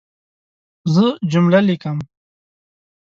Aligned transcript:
زه 0.93 1.05
جمله 1.31 1.59
لیکم. 1.67 1.97